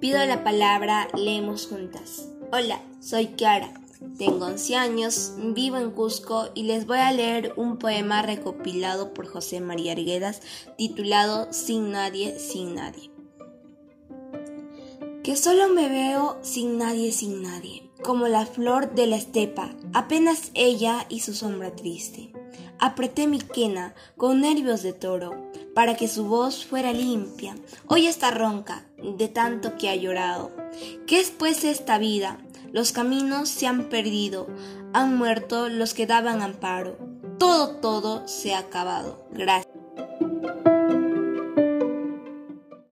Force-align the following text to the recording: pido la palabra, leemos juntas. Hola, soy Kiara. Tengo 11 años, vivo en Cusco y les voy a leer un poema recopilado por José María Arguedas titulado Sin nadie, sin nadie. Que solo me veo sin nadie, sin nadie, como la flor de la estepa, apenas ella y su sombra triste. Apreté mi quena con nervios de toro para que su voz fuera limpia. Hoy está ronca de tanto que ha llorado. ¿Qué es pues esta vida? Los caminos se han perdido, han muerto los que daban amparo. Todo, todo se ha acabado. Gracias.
pido 0.00 0.24
la 0.24 0.44
palabra, 0.44 1.08
leemos 1.14 1.66
juntas. 1.66 2.28
Hola, 2.52 2.80
soy 3.00 3.28
Kiara. 3.28 3.72
Tengo 4.16 4.46
11 4.46 4.76
años, 4.76 5.32
vivo 5.54 5.76
en 5.76 5.90
Cusco 5.90 6.50
y 6.54 6.62
les 6.62 6.86
voy 6.86 6.98
a 6.98 7.12
leer 7.12 7.52
un 7.56 7.78
poema 7.78 8.22
recopilado 8.22 9.12
por 9.12 9.26
José 9.26 9.60
María 9.60 9.92
Arguedas 9.92 10.40
titulado 10.76 11.52
Sin 11.52 11.90
nadie, 11.90 12.38
sin 12.38 12.76
nadie. 12.76 13.10
Que 15.24 15.36
solo 15.36 15.68
me 15.68 15.88
veo 15.88 16.38
sin 16.42 16.78
nadie, 16.78 17.10
sin 17.10 17.42
nadie, 17.42 17.90
como 18.02 18.28
la 18.28 18.46
flor 18.46 18.94
de 18.94 19.08
la 19.08 19.16
estepa, 19.16 19.74
apenas 19.92 20.52
ella 20.54 21.06
y 21.08 21.20
su 21.20 21.34
sombra 21.34 21.74
triste. 21.74 22.32
Apreté 22.78 23.26
mi 23.26 23.40
quena 23.40 23.94
con 24.16 24.40
nervios 24.40 24.82
de 24.82 24.92
toro 24.92 25.50
para 25.78 25.94
que 25.94 26.08
su 26.08 26.24
voz 26.24 26.66
fuera 26.66 26.92
limpia. 26.92 27.54
Hoy 27.86 28.08
está 28.08 28.32
ronca 28.32 28.84
de 29.00 29.28
tanto 29.28 29.78
que 29.78 29.88
ha 29.88 29.94
llorado. 29.94 30.50
¿Qué 31.06 31.20
es 31.20 31.30
pues 31.30 31.62
esta 31.62 31.98
vida? 31.98 32.38
Los 32.72 32.90
caminos 32.90 33.48
se 33.48 33.68
han 33.68 33.88
perdido, 33.88 34.48
han 34.92 35.16
muerto 35.16 35.68
los 35.68 35.94
que 35.94 36.08
daban 36.08 36.42
amparo. 36.42 36.98
Todo, 37.38 37.76
todo 37.76 38.26
se 38.26 38.54
ha 38.54 38.58
acabado. 38.58 39.28
Gracias. 39.30 39.72